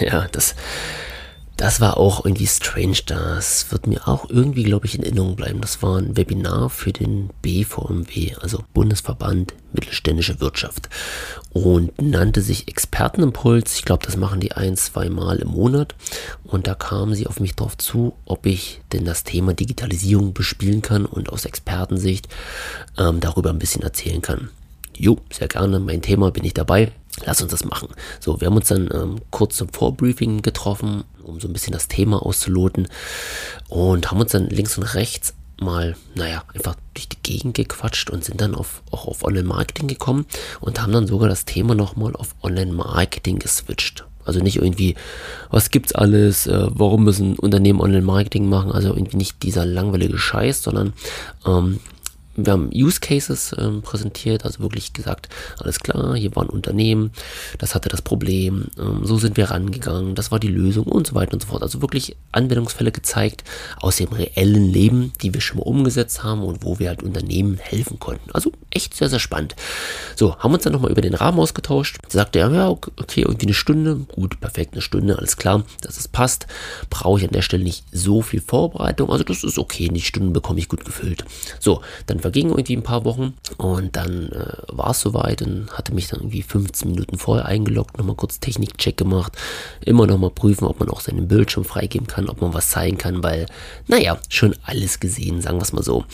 [0.00, 0.54] Ja, das,
[1.60, 2.96] das war auch irgendwie strange.
[3.04, 5.60] Das wird mir auch irgendwie, glaube ich, in Erinnerung bleiben.
[5.60, 10.88] Das war ein Webinar für den BVMW, also Bundesverband Mittelständische Wirtschaft.
[11.52, 13.74] Und nannte sich Expertenimpuls.
[13.74, 15.94] Ich glaube, das machen die ein, zwei Mal im Monat.
[16.44, 20.80] Und da kamen sie auf mich drauf zu, ob ich denn das Thema Digitalisierung bespielen
[20.80, 22.28] kann und aus Expertensicht
[22.96, 24.48] ähm, darüber ein bisschen erzählen kann.
[25.00, 26.92] Jo, sehr gerne, mein Thema, bin ich dabei.
[27.24, 27.88] Lass uns das machen.
[28.20, 31.88] So, wir haben uns dann ähm, kurz zum Vorbriefing getroffen, um so ein bisschen das
[31.88, 32.86] Thema auszuloten
[33.70, 38.24] und haben uns dann links und rechts mal, naja, einfach durch die Gegend gequatscht und
[38.24, 40.26] sind dann auf, auch auf Online-Marketing gekommen
[40.60, 44.04] und haben dann sogar das Thema nochmal auf Online-Marketing geswitcht.
[44.26, 44.96] Also nicht irgendwie,
[45.50, 50.62] was gibt's alles, äh, warum müssen Unternehmen Online-Marketing machen, also irgendwie nicht dieser langweilige Scheiß,
[50.62, 50.92] sondern
[51.46, 51.80] ähm,
[52.36, 57.10] wir haben Use Cases ähm, präsentiert, also wirklich gesagt, alles klar, hier war ein Unternehmen,
[57.58, 61.14] das hatte das Problem, ähm, so sind wir rangegangen, das war die Lösung und so
[61.14, 61.62] weiter und so fort.
[61.62, 63.44] Also wirklich Anwendungsfälle gezeigt
[63.80, 67.58] aus dem reellen Leben, die wir schon mal umgesetzt haben und wo wir halt Unternehmen
[67.58, 68.30] helfen konnten.
[68.32, 69.56] Also echt sehr, sehr spannend.
[70.16, 71.98] So, haben uns dann nochmal über den Rahmen ausgetauscht.
[72.08, 76.08] Sagte er, ja, okay, irgendwie eine Stunde, gut, perfekt, eine Stunde, alles klar, dass es
[76.08, 76.46] passt.
[76.88, 80.32] Brauche ich an der Stelle nicht so viel Vorbereitung, also das ist okay, die Stunden
[80.32, 81.24] bekomme ich gut gefüllt.
[81.58, 85.94] So, dann vergingen irgendwie ein paar Wochen und dann äh, war es soweit und hatte
[85.94, 89.36] mich dann irgendwie 15 Minuten vorher eingeloggt, nochmal kurz Technikcheck gemacht,
[89.84, 93.22] immer nochmal prüfen, ob man auch seinen Bildschirm freigeben kann, ob man was zeigen kann,
[93.22, 93.46] weil,
[93.86, 96.04] naja, schon alles gesehen, sagen wir es mal so.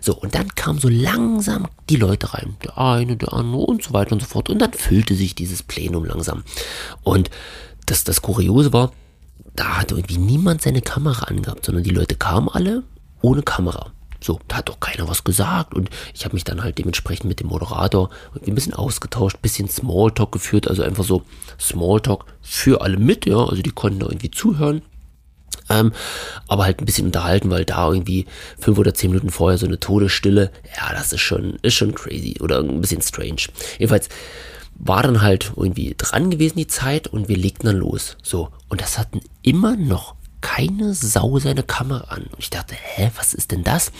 [0.00, 3.92] So, und dann kam so langsam die Leute rein, der eine, der andere und so
[3.92, 6.44] weiter und so fort und dann füllte sich dieses Plenum langsam.
[7.02, 7.30] Und
[7.86, 8.92] das, das Kuriose war,
[9.54, 12.82] da hat irgendwie niemand seine Kamera angehabt, sondern die Leute kamen alle
[13.20, 13.92] ohne Kamera.
[14.22, 17.40] So, da hat doch keiner was gesagt und ich habe mich dann halt dementsprechend mit
[17.40, 18.10] dem Moderator
[18.46, 21.22] ein bisschen ausgetauscht, bisschen Smalltalk geführt, also einfach so
[21.60, 24.82] Smalltalk für alle mit, ja, also die konnten da irgendwie zuhören.
[25.68, 25.92] Ähm,
[26.48, 28.26] aber halt ein bisschen unterhalten, weil da irgendwie
[28.58, 32.36] fünf oder zehn Minuten vorher so eine Todesstille, ja, das ist schon, ist schon crazy
[32.40, 33.42] oder ein bisschen strange.
[33.78, 34.08] Jedenfalls
[34.74, 38.16] war dann halt irgendwie dran gewesen die Zeit und wir legten dann los.
[38.22, 42.24] So, und das hatten immer noch keine Sau seine Kamera an.
[42.24, 43.92] Und ich dachte, hä, was ist denn das?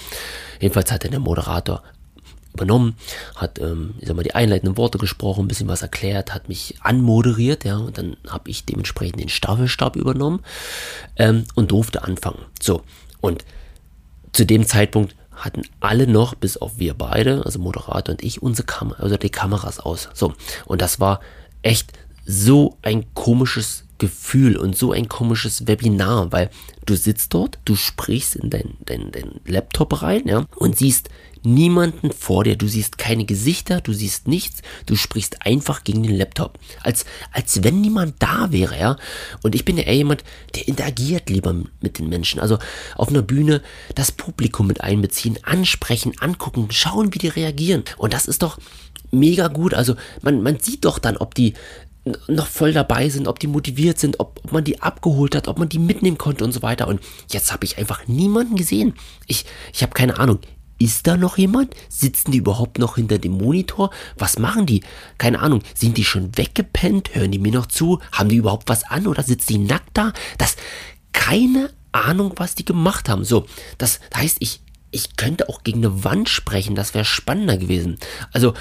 [0.60, 1.82] Jedenfalls hat dann der Moderator
[2.52, 2.96] übernommen,
[3.34, 6.74] hat, ähm, ich sag mal, die einleitenden Worte gesprochen, ein bisschen was erklärt, hat mich
[6.82, 10.40] anmoderiert, ja, und dann habe ich dementsprechend den Staffelstab übernommen
[11.16, 12.44] ähm, und durfte anfangen.
[12.60, 12.82] So,
[13.20, 13.44] und
[14.32, 18.66] zu dem Zeitpunkt hatten alle noch, bis auf wir beide, also Moderator und ich, unsere
[18.66, 20.10] Kamera, also die Kameras aus.
[20.12, 20.34] So,
[20.66, 21.20] und das war
[21.62, 21.92] echt
[22.26, 26.50] so ein komisches Gefühl und so ein komisches Webinar, weil
[26.86, 31.08] du sitzt dort, du sprichst in dein, dein, dein Laptop rein, ja, und siehst
[31.44, 36.16] niemanden vor dir, du siehst keine Gesichter, du siehst nichts, du sprichst einfach gegen den
[36.16, 38.96] Laptop, als, als wenn niemand da wäre, ja.
[39.44, 40.24] Und ich bin ja eher jemand,
[40.56, 42.58] der interagiert lieber mit den Menschen, also
[42.96, 43.62] auf einer Bühne
[43.94, 47.84] das Publikum mit einbeziehen, ansprechen, angucken, schauen, wie die reagieren.
[47.98, 48.58] Und das ist doch
[49.12, 51.54] mega gut, also man, man sieht doch dann, ob die
[52.26, 55.58] noch voll dabei sind, ob die motiviert sind, ob, ob, man die abgeholt hat, ob
[55.58, 56.88] man die mitnehmen konnte und so weiter.
[56.88, 58.94] Und jetzt habe ich einfach niemanden gesehen.
[59.26, 60.40] Ich, ich habe keine Ahnung.
[60.78, 61.74] Ist da noch jemand?
[61.88, 63.90] Sitzen die überhaupt noch hinter dem Monitor?
[64.18, 64.82] Was machen die?
[65.16, 65.62] Keine Ahnung.
[65.74, 67.14] Sind die schon weggepennt?
[67.14, 68.00] Hören die mir noch zu?
[68.10, 70.12] Haben die überhaupt was an oder sitzen die nackt da?
[70.38, 70.56] Das,
[71.12, 73.24] keine Ahnung, was die gemacht haben.
[73.24, 73.46] So,
[73.78, 76.74] das heißt, ich, ich könnte auch gegen eine Wand sprechen.
[76.74, 77.98] Das wäre spannender gewesen.
[78.32, 78.54] Also,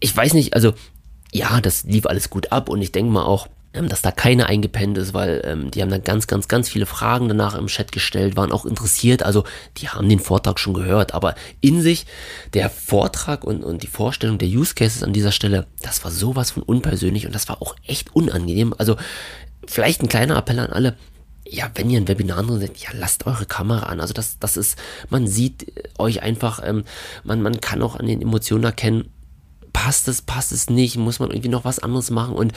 [0.00, 0.72] ich weiß nicht, also
[1.32, 4.46] ja, das lief alles gut ab und ich denke mal auch, ähm, dass da keiner
[4.46, 7.90] eingepennt ist, weil ähm, die haben dann ganz, ganz, ganz viele Fragen danach im Chat
[7.90, 9.44] gestellt, waren auch interessiert, also
[9.78, 12.04] die haben den Vortrag schon gehört, aber in sich
[12.52, 16.50] der Vortrag und, und die Vorstellung der Use Cases an dieser Stelle, das war sowas
[16.50, 18.74] von unpersönlich und das war auch echt unangenehm.
[18.76, 18.96] Also
[19.66, 20.96] vielleicht ein kleiner Appell an alle,
[21.48, 24.00] ja, wenn ihr ein Webinar drin seid, ja, lasst eure Kamera an.
[24.00, 24.78] Also das, das ist,
[25.08, 26.84] man sieht euch einfach, ähm,
[27.24, 29.10] man, man kann auch an den Emotionen erkennen,
[29.72, 32.52] passt es, passt es nicht, muss man irgendwie noch was anderes machen und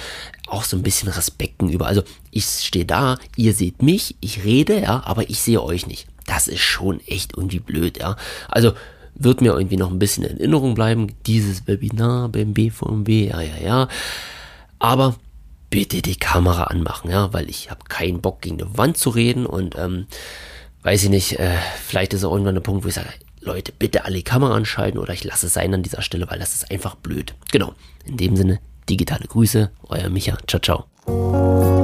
[0.47, 1.87] auch so ein bisschen Respekt gegenüber.
[1.87, 6.07] Also ich stehe da, ihr seht mich, ich rede, ja, aber ich sehe euch nicht.
[6.25, 8.15] Das ist schon echt irgendwie blöd, ja.
[8.49, 8.73] Also
[9.15, 13.57] wird mir irgendwie noch ein bisschen in Erinnerung bleiben, dieses Webinar beim BVMW, ja, ja,
[13.63, 13.87] ja.
[14.79, 15.15] Aber
[15.69, 19.45] bitte die Kamera anmachen, ja, weil ich habe keinen Bock gegen eine Wand zu reden
[19.45, 20.07] und ähm,
[20.83, 23.09] weiß ich nicht, äh, vielleicht ist auch irgendwann der Punkt, wo ich sage,
[23.45, 26.55] Leute, bitte alle Kamera anschalten oder ich lasse es sein an dieser Stelle, weil das
[26.55, 27.35] ist einfach blöd.
[27.51, 27.73] Genau.
[28.05, 28.59] In dem Sinne,
[28.89, 30.37] digitale Grüße, euer Micha.
[30.47, 31.74] Ciao, ciao.